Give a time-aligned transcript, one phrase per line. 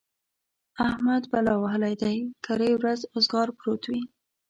[0.87, 2.15] احمد بلا وهلی دی؛
[2.45, 4.01] کرۍ ورځ اوزګار پروت وي.